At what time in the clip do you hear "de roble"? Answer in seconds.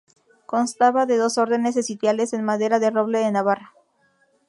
2.79-3.19